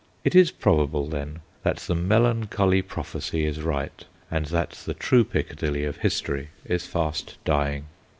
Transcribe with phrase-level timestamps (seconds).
[0.23, 5.83] It is probable, then, that the melancholy prophecy is right, and that the true Piccadilly
[5.85, 7.85] of history is fast dying.